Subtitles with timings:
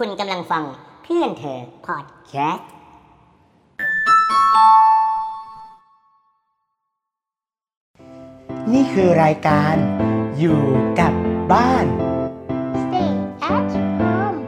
[0.00, 0.64] คุณกำลังฟัง
[1.02, 2.68] เพื่อนเธอพอดแคสต์
[8.72, 9.74] นี่คือรายการ
[10.38, 10.60] อยู่
[11.00, 11.12] กับ
[11.52, 11.86] บ้าน
[12.82, 13.10] Stay
[13.54, 13.66] at
[13.98, 14.38] home.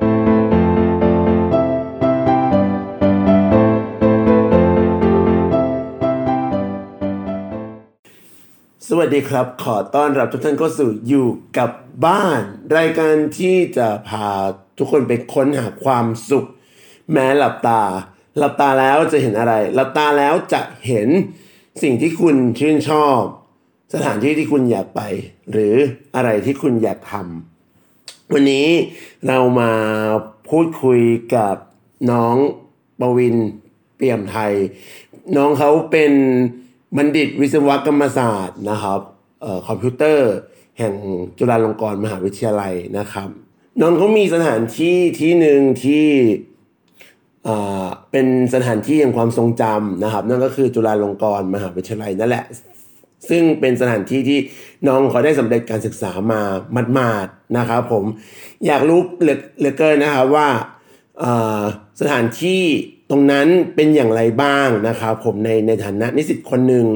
[8.89, 11.27] สวัสดีครับ ขอต้อนรับทุกท่านเข้าสู่อยู่
[11.59, 11.71] กับ
[12.07, 12.41] บ้าน
[12.77, 14.31] รายการที่จะพา
[14.79, 16.47] ทุกคนไปค้นหาความสุข
[17.13, 17.83] แม้หลับตา
[18.39, 21.09] หลับตาแล้วจะเห็นอะไร หลับตาแล้วจะเห็น
[21.83, 23.21] สิ่งที่คุณชื่นชอบ
[23.95, 25.01] สถานที่ที่คุณอยากไป
[25.53, 25.75] หรือ
[26.17, 28.67] อะไรที่คุณอยากทำวันนี้
[29.29, 29.73] เรามา
[30.49, 31.01] พูดคุย
[31.35, 31.57] กับ
[32.11, 32.37] น้อง
[33.01, 33.37] ปวิน
[33.97, 34.53] เปี่ยมไทย
[35.37, 36.13] น้องเขาเป็น
[36.97, 39.01] บัณฑิตวิศวกรรมศาสตร์นะครับ
[39.45, 40.31] ออคอมพิวเตอร์
[40.79, 40.95] แห่ง
[41.39, 43.31] จุฬาลงกรณ์มหาวิทยาลัยนะครับ
[43.81, 46.07] น้องเขามีสถานที่ที่หนึ่งที่
[48.11, 52.45] เป็นสถานที่แห่งความทรงจำนะครับ นั่นก็คือจุฬาลงกรณ์มหาวิทยาลัยนั่นแหละ
[53.29, 54.39] ซึ่งเป็นสถานที่ที่
[54.89, 56.41] น้องเขาได้สำเร็จการศึกษามา
[56.73, 58.05] หมาดนะครับผม
[58.67, 59.27] อยากรู้เห
[59.63, 60.49] ลือเกินนะครับว่า
[61.23, 61.63] อ่า
[62.01, 62.63] สถานที่
[63.11, 66.87] ตรงนั้นเป็นอย่างไรบ้างนะครับ ผมในในฐานะนิสิตคนหนึ่ง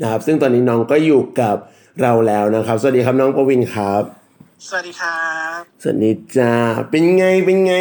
[0.00, 1.56] นะครับ ซึ่งตอนนี้น้องก็อยู่กับ
[2.02, 4.21] เราแล้วนะครับ สวัสดีครับน้องปวินครับ
[4.68, 5.22] สวัสดีครั
[5.58, 6.52] บ สวัสดีจ้า
[6.90, 7.74] เป็นไง เป็นไง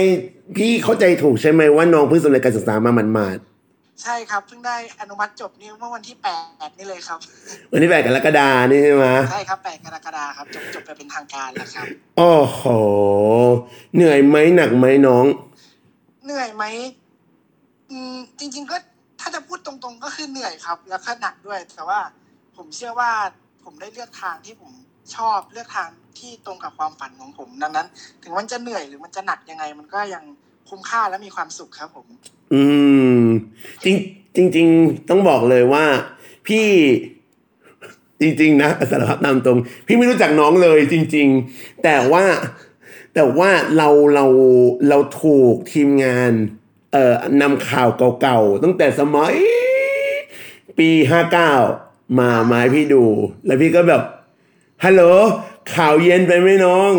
[0.58, 6.28] พี่เข้าใจถูกใช่ไหมว่าน้องเพิ่งสำเร็จการศึกษามาหมาดๆ ใช่ครับ เพิ่งได้อนุมัติจบนี่เมื่อวันที่แป
[6.68, 7.20] ดนี่เลยครับ
[7.72, 11.86] วันที่แปดกรกฎานี่ใช่ไหมใช่ครับแปดกรกฎาคมครับจบจบไปเป็นทางการแล้วครับ
[12.18, 12.64] โอ้โห
[13.96, 15.26] เหนื่อยไหมหนักไหมน้อง
[16.26, 16.64] เหนื่อยไหม
[17.90, 18.78] อืมจริง ๆ ก็
[19.20, 22.00] ถ้าจะพูดตรง ๆ ก็คือเหนื่อยครับ แล้วก็หนักด้วย แต่ว่า
[22.56, 23.12] ผมเชื่อว่า
[23.64, 24.72] ผมได้เลือกทางที่ผม
[25.16, 27.88] ชอบเลือกทางที่ตรงกับความฝันของผมดังนั้น
[28.23, 30.23] ถึงมันจะเหนื่อยหรือมันจะหนักยังไง มันก็ยัง
[30.69, 32.05] คุ้มค่าและมีความสุขครับผม
[32.53, 32.63] อื
[33.22, 33.22] ม
[33.83, 33.85] จ
[34.38, 35.85] ริงจริง ๆ ต้องบอกเลยว่า
[36.47, 36.67] พี่
[38.22, 39.57] จริง ๆ นะสารภาพตามตรง
[39.88, 42.25] พี่ไม่รู้จักน้องเลยจริง ๆ แต่ว่า
[43.13, 44.25] แต่ว่าเราเรา
[44.90, 46.31] เราถูกทีมงาน
[46.91, 47.90] เอ่อนำข่าว
[48.22, 49.35] เก่าๆ ตั้งแต่สมัย
[50.78, 51.53] ปีห้าเก้า
[52.19, 53.03] มามาให้พี่ดู
[53.45, 54.03] แล้วพี่ก็แบบ
[54.86, 55.03] ฮัลโหล
[55.75, 56.92] ข่าวเย็นไปไหมน้อง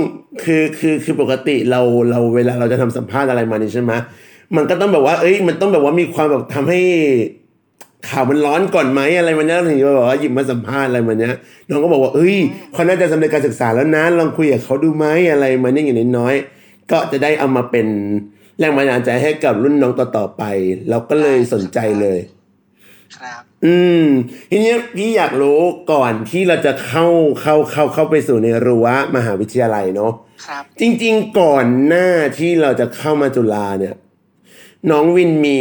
[0.43, 3.93] คือคือคือปกติเราเราเวลาเราจะทำสัมภาษณ์อะไรมานี่ใช่ไหม
[4.56, 6.81] มันก็ต้องแบบว่า เอ้ย มันต้องแบบว่ามีความแบบทำให้
[8.09, 11.34] ข่าวมันร้อนก่อนไหมอะไรมันเนี้ยถึงจะแบบว่าหยิบมาสัมภาษณ์อะไรมันเนี้ย
[11.69, 12.37] น้องก็บอกว่าเอ้ย
[12.72, 17.87] เขาน่าจะสำเร็จการศึกษาแล้วนะลองคุยกับเขาดูไหมอะไรมันนี่อย่างน้อยๆก็จะได้เอามาเป็น
[18.59, 20.42] แรงบันดาลใจให้กับรุ่นน้องต่อๆไป
[20.88, 22.19] เราก็เลยสนใจเลย
[23.19, 23.74] ครับ อื
[24.04, 24.06] ม
[24.50, 25.60] ทีนี้พี่อยากรู้
[25.92, 27.06] ก่อนที่เราจะเข้า
[27.40, 28.86] เข้าเข้าเข้าไปสู่ในรั้ว
[29.16, 30.12] มหาวิทยาลัยเนาะ
[30.46, 32.08] ครับ จริง ๆ ก่อนหน้า
[32.38, 33.94] ที่เราจะเข้ามาจุฬาเนี่ย
[34.90, 35.60] น้องวินมี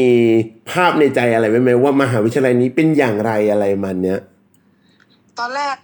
[0.71, 4.19] ภาพในใจอะไรไหมไหมว่ามหาวิทยาลัยนี้เป็นอย่างไรอะไรมันเนี้ย
[5.39, 5.75] ตอนแรก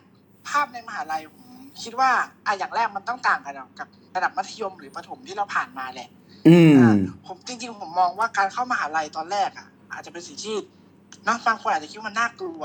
[0.50, 1.46] ภาพในมหาลัยผม
[1.84, 2.12] คิดว่า
[2.46, 6.10] อะอย่างแรกมันต้องต่างกันกับระดับมัธยมหรือประถมที่เราผ่านมาแหละ
[6.48, 6.98] อืมอ่า
[7.28, 10.56] ผมจริง ๆ ผมมองว่าการเข้ามหาลัยตอนแรกอะ อาจจะเป็นสิ่งที่
[11.26, 12.62] เนอะบางคนอาจจะคิดว่ามันน่ากลัว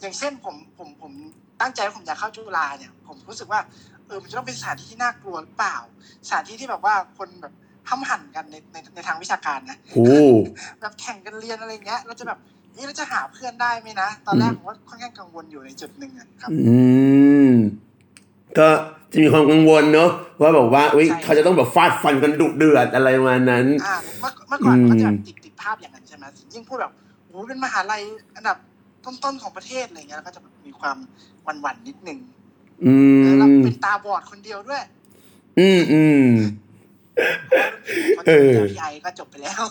[0.00, 1.12] อย่างเช่นผมผมผม
[1.60, 3.60] ตั้งใจว่าผมอยากเข้าจุฬาเนี่ย ผมรู้สึกว่า
[4.06, 5.76] เออมันจะต้องเป็นสถานที่ที่น่ากลัวหรือเปล่า
[6.26, 7.54] สถานที่ที่แบบว่าคนแบบ
[7.88, 10.04] ห้ำหั่นกันในในในทางวิชาการนะโอ้
[10.80, 12.38] แบบแข่งกันเรียนอะไรเงี้ยเราจะแบบ
[12.76, 16.76] นี่เราจะหาเพื่อนได้ไหมนะ ตอนแรกอืมผมว่าค่อนข้างกังวลอยู่ในจุดหนึ่งอะครับ อื
[17.48, 17.52] ม
[18.58, 18.68] ก็
[19.12, 20.10] จะมีความกังวลเนาะ
[20.40, 26.24] ว่าแบบว่าอุ้ยใช่เขาจะต้องแบบฟาดฟันกันดุเดือดอะไรประมาณนั้นอ่าเมื่อเมื่อก่อนอืมก็จะแบบติดติดภาพอย่างนั้นใช่ไหม
[26.54, 26.92] ยิ่งพูดแบบ
[27.38, 28.02] โอ้โหเป็นมหาลัย
[28.36, 28.56] อันดับ
[29.04, 30.96] ต้นๆของประเทศอะไรเงี้ยแล้วก็จะแบบมีความ
[31.42, 32.18] หวั่นๆนิดนึง
[32.84, 34.82] อืเออแล้วมเป็นตาบอดคนเดียวด้วย
[35.58, 36.26] อืมอืม
[38.16, 39.62] เพราะเออพี่ไอก็จบไปแล้ว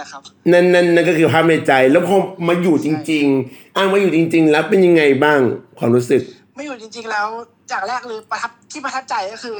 [0.00, 0.20] นะครับ
[0.52, 2.16] นั่นนั่นนั่นก็คือภาพในใจ แล้วพอ
[2.48, 5.40] มาอยู่จริง ๆ อ้างมาอยู่จริง ๆ แล้วเป็นยังไงบ้าง
[5.78, 6.22] ความรู้สึก
[6.54, 7.26] ไม่อยู่จริง ๆ แล้ว
[7.72, 9.56] จากแรกเลยประทับที่ประทับใจก็คือ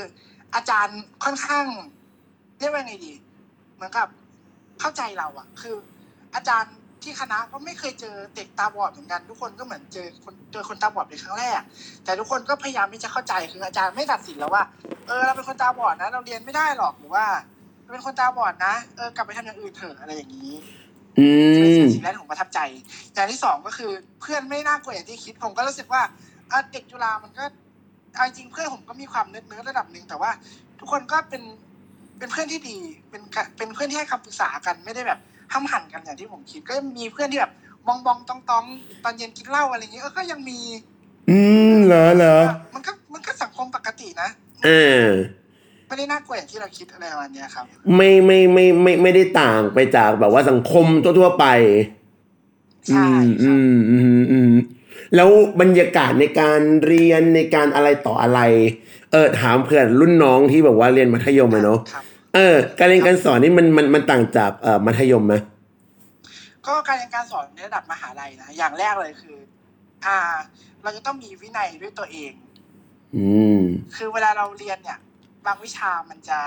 [0.54, 1.66] อาจารย์ค่อนข้าง
[2.59, 3.12] เรียกว่าไงดี
[3.74, 4.09] เหมือนกับ
[4.80, 5.74] เข้าใจเราอะคือ
[6.34, 6.74] อาจารย์
[7.04, 11.60] ที่คณะก็ไม่เคยเจอเด็กตาบอดเหมือนกัน ทุกคนก็เหมือนเจอคนเจอคนตาบอดเป็นครั้งแรก
[12.04, 14.65] แต่ทุกคนก็พยายามที่จะเข้าใจคืออาจารย์ไม่ตัดสินแล้วว่า
[15.09, 17.27] เออเราเป็นคนตาบอดนะ เราเรียนไม่ได้หรอกหรือว่า
[17.83, 20.53] เราเป็นคนตาบอดนะเออกลับไปทำอย่างอื่นเถอะอะไรอย่างนี้
[21.18, 22.59] อืเป็นมสิ่งแรกที่ผมประทับใจ
[23.15, 23.91] อย่างที่สองก็คือ
[24.21, 26.03] เพื่อนไม่น่ากลัวอย่างที่คิดผมก็รู้สึกว่า
[26.51, 27.45] อะเด็กจุฬามันก็
[28.15, 30.30] เอาจริงๆเพื่อนผมก็มีความเนื้อเนื้อระดับหนึ่งแต่ว่า
[30.80, 31.42] ทุกคนก็เป็น
[32.18, 32.77] เป็นเพื่อนที่ดี
[33.10, 35.21] เป็นกะเป็นเพื่อนที่ให้คำปรึกษากันไม่ได้แบบ
[35.54, 37.53] ห้ามหันกันอย่างที่ผมคิดก็มีเพื่อนที่แบบ
[37.86, 38.65] มองบองตองตอง
[39.04, 40.59] ตอนเย็นกินเหล้าอะไรอย่างเงี้ยเออก็ยังมี
[41.30, 41.39] อื
[41.72, 42.36] มเหรอเหรอ
[42.74, 44.28] มันก็มันก็สังคมปกตินะ
[44.65, 44.68] เอ
[45.04, 45.06] อ
[45.86, 47.65] ไปไม่ได้น่ากลัวอย่างที่เราคิดอะไรประมาณเนี้ยครับ
[47.97, 50.86] ไม่ไม่ไม่ไม่ไม่ได้ต่างไปจากแบบว่าสังคม
[51.18, 51.47] ทั่วๆไป
[52.89, 53.09] ใช่
[53.42, 54.53] อืครับมอืมอืมอืม
[55.16, 55.28] แล้ว
[55.60, 58.41] บรรยากาศในการเรียนในการอะไรต่ออะไร
[59.12, 62.04] เออถามเพื่อนรุ่นน้องที่แบบว่าเรียนมัธยมอะเนาะครับ
[62.34, 65.34] เออ การเรียนการสอนนี่มันมันมันต่างจากเอ่อมัธยมไหม
[66.66, 69.36] ก็การเรียนการสอนในระดับมหาลัยนะอย่างแรกเลยคือ
[70.07, 70.16] อ่า
[70.83, 72.33] เราจะต้องมีวินัยด้วยตัวเอง
[73.16, 73.27] อื
[73.59, 73.60] ม
[73.97, 74.98] คือเวลาเราเรียนเนี่ย
[75.47, 76.39] บางวิชามันจะ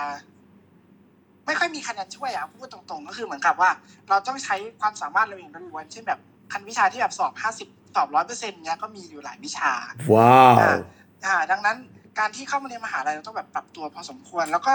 [1.45, 3.69] ไม่ค่อยมีคะแนนช่วยอะพูดตรงๆ ก็คือเหมือนกับว่า
[4.10, 6.19] เราต้องใช้ความสามารถเราเองล้วนๆเช่นแบบ
[6.51, 9.72] คันวิชาที่แบบสอบห้าสิบสอบร้อยเปอร์เซ็นต์เนี้ยก็มีอยู่หลายวิชา
[10.13, 10.78] ว้าวอ่า
[11.25, 11.78] อ่าดังนั้น
[12.19, 14.74] การที่เข้ามาเรียนมหาลัยเราต้องแบบปรับตัวพอสมควรแล้วก็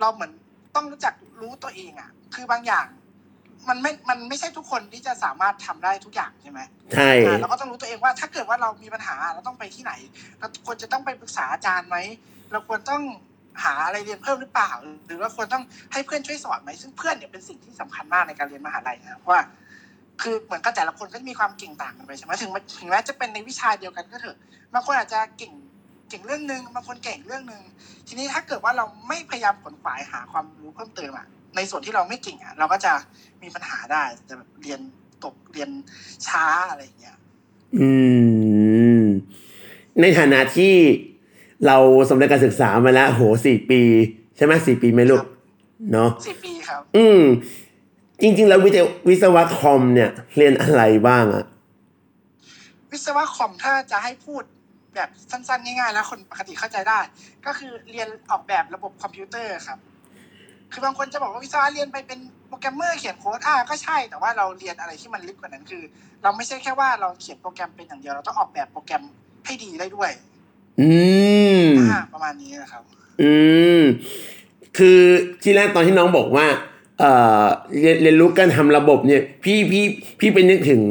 [0.00, 0.32] เราเหมือน
[0.76, 2.86] ต้องรู้จักรู้ตัวเองอะ คือบางอย่าง
[3.68, 6.60] มันไม่ มันไม่ใช่ทุกคนที่จะสามารถทำได้ทุกอย่างใช่ไหม
[6.94, 9.92] ใช่อ่าเราก็ต้องรู้ตัวเองว่าถ้าเกิดว่าเรามีปัญหาเราต้องไปที่ไหน
[10.38, 11.96] เราควรจะต้องไปปรึกษาอาจารย์ไหม
[12.52, 13.02] เราควรต้อง
[13.64, 14.70] หาอะไรเรียนเพิ่มหรือเปล่า
[15.06, 15.62] หรือว่าควรต้อง
[15.92, 19.42] ให้เพื่อนช่วยสอนไหมซึ่งเพื่อนเนี่ยเป็นสิ่งที่สำคัญมากในการเรียนมหาลัยนะเพราะว่า
[20.22, 24.38] คือเหมือนกับแต่ละคนก็จะมีความเก่งต่างกันไปใช่ไหมถึงแม้ถึงแม้จะเป็นในวิชาเดียวกันก็เถอะ
[24.74, 25.52] บางคนอาจจะเก่ง
[26.10, 27.62] เก่งเรื่องหนึ่งบางคนเก่งเรื่องหนึ่ง
[28.06, 31.26] ทีนี้ถ้าเกิดว่าเราไม่พยายามขนขวายหาความรู้เพิ่มเติมอะ
[31.56, 32.92] ในส่วนที่เราไม่เก่งอะเราก็จะ
[33.42, 34.80] มีปัญหาได้จะแบบเรียน
[35.24, 35.70] ตกเรียน
[36.26, 37.16] ช้าอะไรอย่างเงี้ย
[37.78, 37.88] อื
[39.00, 39.02] ม
[40.00, 40.74] ในฐานะที่
[41.66, 41.76] เรา
[42.10, 43.80] สำเร็จการศึกษามาแล้ว โหสี่ปี
[44.36, 45.30] ใช่ไหมสี่ปีไหมลูกครับ
[45.92, 47.22] เนาะสิบปีครับ อืม
[48.22, 51.44] จริง ๆ แล้ววิศววิศวะคอมเนี่ย เรียนอะไรบ้างอะ
[52.92, 54.42] วิศวะคอมถ้าจะให้พูด
[54.94, 56.98] แบบสั้นๆ ง่ายๆ แล้วคนปกติเข้าใจได้
[57.46, 59.78] ก็คือเรียนออกแบบระบบคอมพิวเตอร์ครับ
[60.72, 65.82] คือบางคนจะบอกว่าวิศวะเรียนไปเป็นโปรแกรมเมอร์เขียนโค้ดอ่าก็ใช่แต่ว่าเราเรียนอะไรที่มันลึกกว่านั้นคือ
[66.22, 69.02] เราไม่ใช่แค่ว่าเราเขียนโปรแกรมเป็นอย่างเดียวเราต้องออกแบบโปรแกรม
[69.46, 70.10] ให้ดีได้ด้วย
[70.80, 70.88] อื
[71.60, 71.62] ม
[72.12, 72.82] ประมาณนี้นะครับ
[73.22, 73.32] อื
[73.80, 73.82] ม
[74.78, 75.00] คือ
[75.42, 76.46] ที่แรกตอนที่น้องบอกว่า
[76.98, 77.10] เอ่
[77.42, 77.44] อ
[77.78, 79.84] เรียนเรียนรู้การทำระบบเนี่ย พี่พี่
[80.20, 80.82] พี่ไปนึกถึง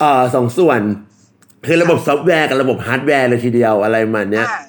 [0.00, 0.80] เอ่อสองส่วน
[1.66, 4.60] คือระบบซอฟต์แวร์กับระบบฮาร์ดแวร์เลยทีเดียวอะไรประมาณเนี้ยอ่า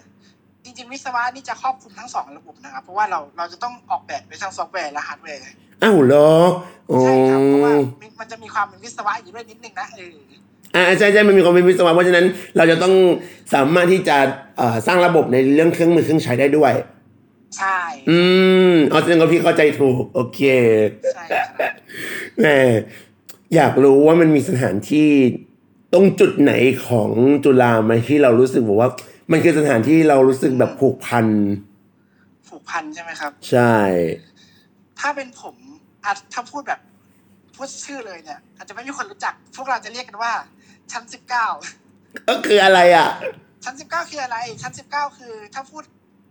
[0.63, 5.41] จริงๆ วิศวะนี่จะครอบคลุมทั้งสองระบบนะครับ เพราะว่าเราเราจะต้องออกแบบไปทั้งซอฟต์แวร์และฮาร์ดแวร์
[5.83, 6.31] อ้าวเหรอ
[6.91, 10.15] อ๋อใช่ครับเพราะว่ามันมันจะมีความเป็นวิศวะอยู่ด้วยนิดนึงนะเออ
[10.75, 12.25] อ่าใช่ใช่มันมีความเป็นวิศวะเพราะฉะนั้น
[12.57, 12.94] เราจะต้อง
[13.53, 14.17] สามารถที่จะ
[14.57, 16.73] เอ่อสร้างระบบในเรื่องเครื่องมือเครื่องใช้ได้ด้วย
[17.57, 17.79] ใช่
[18.09, 18.19] อื
[18.71, 20.39] มเอาแสดงว่าพี่เข้าใจถูก โอเค
[21.13, 21.71] ใช่ครับ
[22.39, 22.45] แหม
[23.55, 25.09] อยากรู้ว่ามันมีสถานที่
[25.94, 26.54] ตรงจุดไหน
[26.88, 27.12] ของ
[27.44, 28.89] จุฬาไหมที่เรารู้สึกบอกว่า
[29.31, 31.25] มันคือสถานที่เรารู้สึกแบบผูกพัน
[32.48, 33.75] ผูกพันใช่ไหมครับ ใช่
[35.00, 35.56] ถ้าเป็นผม
[36.06, 36.80] อาจถ้าพูดแบบ
[37.56, 40.34] พูดชื่อเลยเนี่ย อาจจะไม่มีคนรู้จัก พวกเราจะเรียกกันว่า
[40.92, 41.48] ชั้นสิบเก้า
[42.30, 43.10] ก็คืออะไรอะ
[43.63, 45.84] ชั้นสิบเก้าคืออะไร ชั้นสิบเก้าคือ ถ้าพูด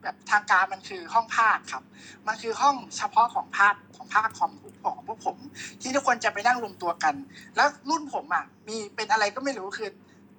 [0.06, 1.84] แบบทางการมันคือห้องภาคครับ
[2.26, 4.52] มันคือห้องเฉพาะของภาคของภาคคอม
[4.84, 5.36] ของพวกผม
[5.82, 7.14] ที่ทุกคนจะไปนั่งรวมตัวกัน
[7.56, 9.88] แล้วรุ่นผมอะมีเป็นอะไรก็ไม่รู้คือ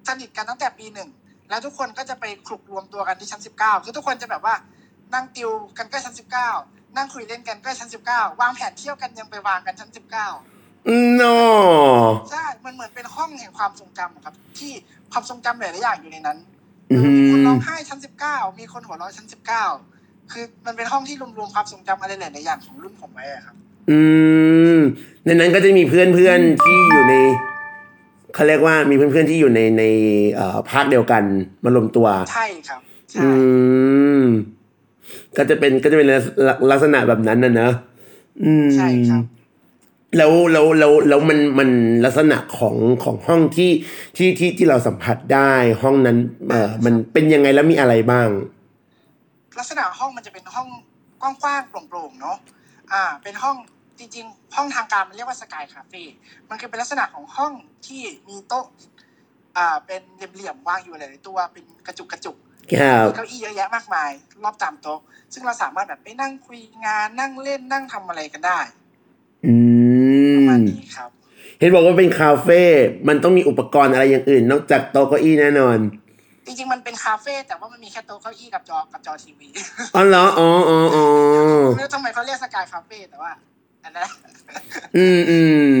[0.08, 1.08] สนิทกันตั้งแต่ปีหนึ่ง
[1.50, 4.54] แล้วทุกคนก็จะไปคลุกรวมตัวกันที่ชั้นสิบเก้าคือทุกคนจะแบบว่า
[5.14, 6.50] นั่งติวกันก็ชั้นสิบเก้า
[6.96, 10.28] นั่งคุยเล่นกันก็ชั้นสิบเก้าวางแผนเที่ยวกันยังไปวางกันชั้นสิบเก้า
[11.20, 11.38] นอ
[12.30, 14.72] ใช่ มันเหมือนเป็นห้องแห่งความทรงจำอะครับ ที่
[15.12, 16.57] ความทรงจำหลายๆอย่างอยู่ในนั้นอื
[16.90, 16.96] มี
[17.32, 19.64] คนมร้องไห้ชั้นสิบเก้ามีคนหัวเราะชั้นสิบเก้า
[20.32, 23.54] คือมันเป็นห้องที่รวมๆความทรงจำอะไรหลายๆอย่างของรุ่นผมไว้อะครับ
[23.90, 23.98] อื
[24.76, 24.78] ม
[25.24, 27.14] ในนั้นก็จะมีเพื่อนเพื่อนๆที่อยู่ใน
[28.34, 29.84] เขาเรียกว่ามีเพื่อนเพื่อนๆที่อยู่ในใน
[30.34, 31.22] เอ่อภาคเดียวกัน
[31.64, 33.28] มารวมตัว ใช่ครับใช่อื
[34.22, 34.24] ม
[35.36, 36.08] ก็จะเป็นก็จะเป็น
[36.48, 37.72] ลักลักษณะแบบนั้นนะเนอะ
[38.44, 39.22] อืมใช่ครับ
[40.16, 41.70] แล้วแล้วแล้วแล้วมันมัน
[42.04, 43.70] ลักษณะของของห้องที่
[44.16, 48.28] ที่ที่ที่เราสัมผัสได้ห้องนั้นเอ่อมันเป็นยังไงแล้วมีอะไรบ้าง
[49.58, 50.68] ลักษณะห้องมันจะเป็นห้อง
[51.20, 52.36] กว้างๆโปร่งๆเนาะ
[52.92, 53.56] อ่า เป็นห้อง
[53.98, 56.02] จริงๆ ห้องทางการมันเรียกว่าสกายคาเฟ่
[56.48, 57.52] มันคือเป็นลักษณะของห้อง
[57.86, 58.66] ที่มีโต๊ะ
[59.56, 62.36] อ่าเป็นเหลี่ยมๆวางอยู่หลายๆตัวเป็นกระจุกกระจุก
[62.74, 64.10] ครับมีเก้าอี้เยอะแยะมากมาย
[64.42, 65.00] รอบตามโต๊ะ
[65.32, 68.58] ซึ่งเราสามารถแบบไปนั่งคุยงานนั่งเล่นนั่งทำอะไรกันได้
[69.46, 69.52] อื
[70.36, 71.10] ประมาณมนี้ครับ
[71.60, 72.60] เห็นบอกว่าเป็นคาเฟ่
[73.08, 75.78] มันต้องมีอุปกรณ์อะไรอย่างอื่น นอกจากโต๊ะเก้าอี้แน่นอน
[76.46, 79.48] จริงๆ มันเป็นคาเฟ่แต่ว่ามันมีแค่โต๊ะเก้าอี้กับจอกับจอทีวี
[79.94, 81.04] อ๋อเหรอ อ๋ออ๋ออ๋อ
[81.76, 83.30] ไม่รู้ทำไมเขาเรียกสกายคาเฟ่แต่ว่า
[83.84, 84.04] อันนั้น
[84.96, 85.72] อืมอืม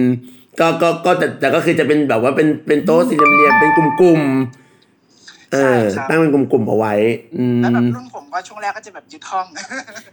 [0.60, 6.94] ก็ก็ก็แต่แต่ก็คือจะเป็นแบบว่าเป็นเป็นโต๊ะสี่เหลี่ยมๆเป็นกลุ่มๆ เออใช่ครับตั้งเป็นกลุ่มๆเอาไว้
[7.38, 9.46] อืมแล้วแบบรุ่นผมก็ช่วงแรกก็จะแบบยึดห้อง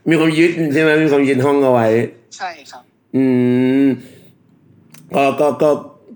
[0.10, 1.88] มีความยึดใช่ไหมมีความยึดห้องเอาไว้
[2.38, 2.84] ใช่ครับ
[3.16, 3.24] อื
[3.84, 3.86] ม
[5.16, 5.70] ก็ก็ก็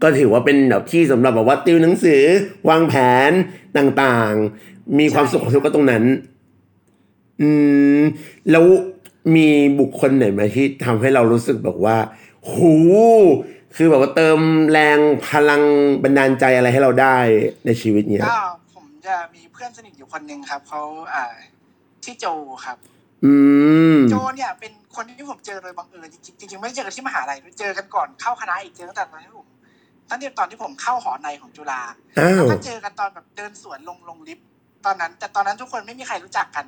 [0.03, 2.21] ก็ถือว่าเป็นแบบที่สำหรับแบบว่าติวหนังสือ
[2.69, 2.93] วางแผ
[3.29, 3.31] น
[3.77, 6.03] ต่างๆ มีความสุขของทุกก็ตรงนั้น
[7.41, 7.49] อื
[7.99, 8.01] ม
[8.51, 8.65] แล้ว
[9.35, 9.47] มี
[9.79, 11.97] บุคคลไหนไหมที่ทำให้เรารู้สึกแบบว่า
[12.51, 12.73] หู
[13.75, 14.39] คือแบบว่าเติม
[14.71, 15.61] แรงพลัง
[16.03, 17.17] บันดาลใจอะไรให้เราได้
[17.65, 18.41] ในชีวิตเนี้ยก็
[18.75, 20.81] ผมจะมีเพื่อนสนิทอยู่คนหนึ่งครับเขา
[21.13, 21.25] อ่า
[22.03, 22.25] ที่โจ
[22.65, 22.77] ครับ
[24.09, 29.47] โจเนี่ยเป็นคนที่ผมเจอโดยบังเอิญจริงๆจริงๆไม่ได้เจอกันที่มหาลัยด้วยเจอกันก่อนเข้าคณะอีกเจอตั้งแต่ตอนที่ผม
[30.09, 31.81] ตั้งแต่ตอนที่ผมเข้าหอในของจุฬา
[32.17, 34.45] อ้าแล้ววก็เจอกันตอนแบบเดินสวนลงลงลิฟต์
[34.85, 36.65] ตอนนั้น แต่ตอนนั้นทุกคนไม่มีใครรู้จักกัน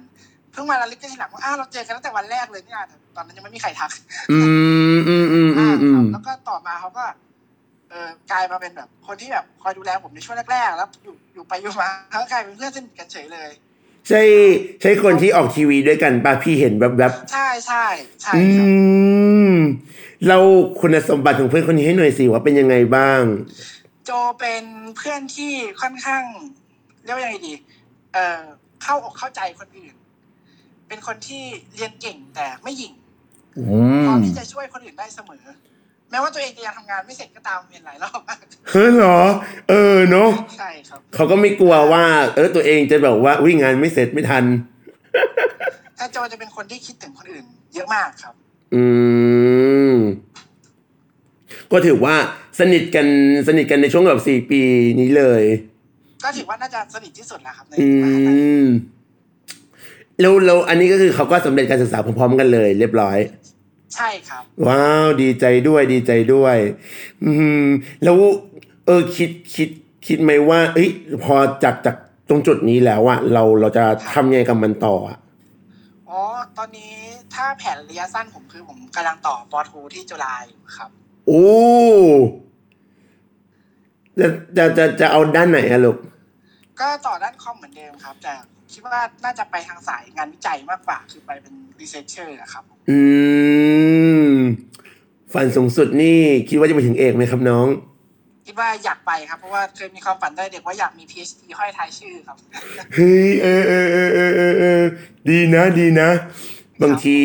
[0.52, 3.92] เพิ่งมาระลึกกันทีหลังว่าอ้าวเราเจอกันตั้งแต่วันแรกเลยเนี่ยแต่ตอนนั้นยังไม่มีใครทัก
[4.32, 4.38] อื
[4.98, 7.06] มอืมอืมอืมอืมแล้วก็ต่อมาเขาก็
[7.90, 13.50] เออกลายมาเป็นแบบ คนที่แบบคอยดูแลผมในช่วงแรกๆแล้วอยู่อยู่ไปอยู่มาเขาก็กลายเป็นเพื่อนสนิทกันเฉยเลย
[14.10, 14.22] ใช่
[14.82, 17.86] ใช่คนที่ออกทีวีด้วยกันป่ะพี่เห็นแบบแบบใช่ใช่
[18.24, 18.72] ใช่อืครับ
[19.52, 19.56] ม
[20.28, 20.38] เรา
[20.80, 23.24] คุณสมบัติของเพื่อนคนนี้ให้หน่อยสิว่าเป็นยังไงบ้าง
[24.06, 24.66] โจเป็น
[24.98, 26.24] เพื่อนที่ค่อนข้าง
[27.04, 27.54] เรียกว่ายังไงดี
[28.14, 28.44] เอ่อ
[28.84, 29.96] เข้าอกเข้าใจคนอื่น
[30.88, 31.44] เป็นคนที่
[31.76, 32.94] เรียนเก่งแต่ไม่หยิ่ง
[33.58, 33.62] อื
[34.04, 35.44] พร้อมมที่จะช่วยคนอื่นได้เสมอ
[36.12, 38.38] แม้ว่าตัวเองจะยังทำงานไม่เสร็จก็ตามเห็นหลายรอบมาก
[38.70, 39.20] เฮ้ยเหรอ
[39.70, 42.04] เออเนาะใช่ครับเขาก็ไม่กลัวว่า
[42.36, 44.44] เออตัวเองจะแบบว่าวิ่งงานไม่เสร็จไม่ทัน
[45.98, 48.34] แต่โจจะเป็นคนที่คิดถึงคนอื่น เยอะมากครับ
[48.76, 48.84] อื
[49.94, 49.96] ม
[51.72, 52.16] ก็ถือว่า
[52.60, 53.08] สนิทกัน
[53.48, 54.62] สนิทกันในช่วงแบบสี่ปี
[55.00, 55.44] นี้เลย
[56.24, 58.66] ก็ถือว่าน่าจะสนิทที่สุดแล้วครับในอืมหาลัยม
[60.22, 63.18] แล้วแล้วอันนี้ก็คือเขาก็สำเร็จการศึกษาพร้อมๆกันเลย เรียบร้อย
[63.96, 66.58] ใช่ครับ ว้าวดีใจด้วยดีใจด้วย
[67.24, 67.32] อื
[67.64, 67.66] ม
[68.04, 68.18] แล้ว
[68.86, 69.70] เออคิดคิด
[70.08, 70.90] คิดไหมว่า เอ้ย
[71.24, 71.96] พอจากจาก
[72.30, 75.18] ตรงจุดนี้แล้วอะเราเราจะทำยังไงกับมันต่ออะ
[76.10, 76.22] อ๋อ
[76.58, 76.94] ตอนนี้
[77.34, 80.90] ถ้าแผนระยะสั้นผมคือผมกำลังต่อปอโทที่จุฬาอยู่ครับ
[81.28, 81.46] โอ้
[84.20, 85.98] จะจะจะจะเอาด้านไหนอะลูก
[86.80, 88.34] ก็ต่อด้านคอมเหมือนเดิมครับ แต่
[88.74, 93.00] คิดว่าน่าจะไปทางสายงานวิจัยมากกว่า คือไปเป็นรีเสิร์ชเชอร์ครับ อื
[94.32, 94.34] ม
[95.34, 97.68] ฝันสูงสุดนี่คิดว่าจะไปถึงเอกไหมครับน้อง
[98.48, 102.38] คิดว่าอยากไปครับ เพราะว่าเคยมีความฝันตั้งแต่เด็กว่าอยากมี PhD ห้อยท้ายชื่อครับ
[102.94, 104.82] เฮ้ยเออเออเออเออเออเออ
[105.30, 106.10] ดีนะดีนะ
[106.82, 107.20] บางที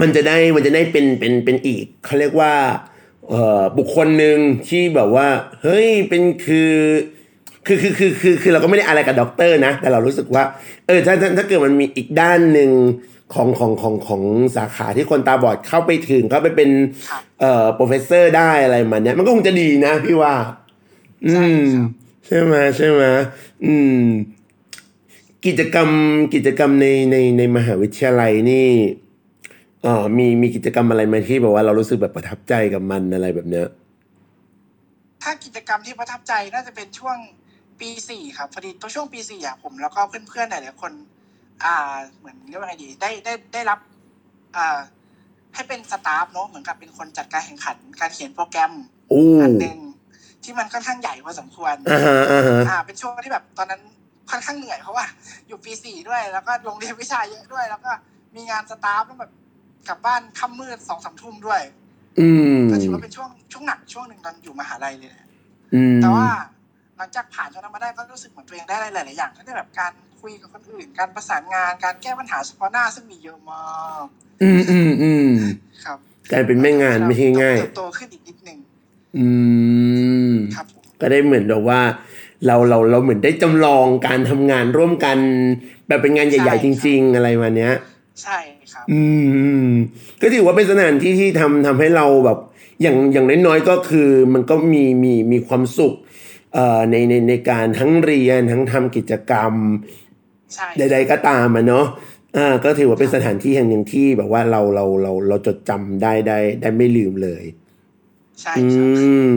[0.00, 2.54] มันจะได้มันจะได้เป็นเป็นเป็นอีกเขาเรียกว่า
[3.28, 4.38] เอ่อบุคคลหนึ่ง
[4.68, 5.28] ที่แบบว่า
[5.62, 6.72] เฮ้ยเป็นคือ
[7.66, 10.44] คือคือคือคือคือเราก็ไม่ได้อะไรกับด็อกเตอร์นะ แต่เรารู้สึกว่า
[10.86, 12.70] เออถ้าถ้าถ้าเกิดมันมีอีกด้านหนึ่ง
[13.34, 14.22] ของของของของ
[14.56, 16.70] สาขาที่คนตาบอดเข้าไปถึงเข้าไปเป็น
[17.10, 20.34] ครับเอ่อ professor ได้อะไรมันเนี้ยมันก็คงจะดีนะพี่ว่า
[21.26, 21.66] อืม
[22.26, 23.02] ใช่ไหมใช่ไหม
[23.64, 24.02] อืม
[25.46, 25.88] กิจกรรม
[26.34, 28.68] กิจกรรมในในในมหาวิทยาลัยนี่
[29.82, 33.66] เอ่อมีมีกิจกรรมอะไรไหมที่แบบว่าเรารู้สึกแบบประทับใจกับมันอะไรแบบเนี้ย
[35.22, 37.16] ถ้ากิจกรรมที่ประทับใจน่าจะเป็นช่วง
[37.82, 40.92] ปีสี่ครับพอดีตัวช่วงปีสี่อะผมแล้วก็เพื่อนๆหลายๆคน
[41.64, 43.78] อ่า เหมือนเรียกว่าไงดี ได้ได้ได้รับ
[44.56, 44.78] อ่า
[45.54, 48.72] ให้เป็นสตาฟเนอะเหมือนกับเป็นคนจัดการแข่งขัน การเขียนโปรแกรม
[49.10, 49.78] โอ้อันหนึ่ง
[50.42, 53.82] ที่มันค่อนข้างใหญ่พอสมควรอ่าฮะอ่าฮะอ่า เป็นช่วงที่แบบตอนนั้น
[54.30, 55.04] ค่อนข้างเหนื่อยเพราะว่า
[55.46, 57.90] อยู่ปีสี่ด้วย แล้วก็โรงเรียนวิชาเยอะด้วย แล้วก็
[58.36, 59.32] มีงานสตาฟต้องแบบ
[59.88, 61.62] กลับบ้านค่ำมืดสองสามทุ่มด้วย
[62.20, 65.28] อืมก็ถือว่าเป็นช่วงช่วงหนักช่วงหนึ่งตอนอยู่มหาลัยเลยนะ
[65.74, 66.26] อืมแต่ว่า
[66.96, 73.62] หลังจากผ่านช่วงนั้นมาได้ก็รู้สึกเหมือนตัวเองได้หลายๆอย่างทั้งที่แบบการคุยกับคนอื่น การประสานงานการแก้ปัญหาเฉพาะหน้าซึ่งมีเยอะมา
[74.02, 74.04] ก
[74.42, 75.28] อืมอืมอืม
[75.84, 75.98] ครับ
[76.32, 78.58] กลายเป็นแม่งานไม่ใช่ง่ายเติบโตขึ้นอีกนิดนึง
[79.16, 79.26] อื
[80.30, 81.80] มครับผมก็ได้เหมือนแบบว่า
[82.46, 85.18] เราเราเราเหมือนได้จำลองการทำงานร่วมกัน
[85.88, 87.74] แบบเป็นงานใหญ่ ๆ จริง ๆ อะไรมาเนี้ย
[88.22, 88.38] ใช่
[88.72, 89.68] ครับ อืมอืม
[90.20, 92.38] ก็ถือว่าเป็นสถานที่ที่ทำทำให้เราแบบ
[92.82, 96.11] อย่างอย่างน้อยๆก็คือมันก็มีมีมีความสุขเอ่อ
[96.90, 99.52] ในในในการทั้งเรียนทั้งทำกิจกรรม
[100.54, 101.86] ใช่ใดๆ ก็ตามอะเนาะ
[102.36, 107.44] อ่าก็ถือว่าเป็นสถานที่แห่งหนึ่งที่แบบว่าเราเราเราเราจดจำได้ได้ได้ไม่ลืมเลย
[108.40, 108.88] ใช่อืครับ
[109.26, 109.30] ม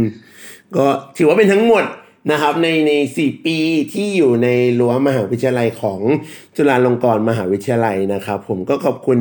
[0.75, 0.85] ก็
[1.17, 1.83] ถือว่าเป็นทั้งหมด
[2.31, 3.57] นะครับในในสี่ปี
[3.93, 5.99] ที่อยู่ในรั้วมหาวิทยาลัยของ
[6.55, 9.19] จุฬาลงกรณ์มหาวิทยาลัยนะครับ ผมก็ขอบคุณ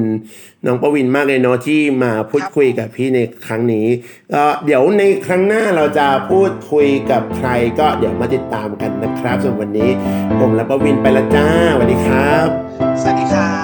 [0.66, 3.87] น้องประวินมากเลยเนาะที่มาพูดคุยกับพี่ในครั้งนี้
[4.34, 9.90] ก็เดี๋ยวในครั้งหน้าเราจะพูดคุยกับใครก็เดี๋ยวมาติดตามกันนะครับส่วนวันนี้
[10.38, 12.49] ผมและประวินไปละจ้าสวัสดีครับ
[13.00, 13.63] สวัสดีครับ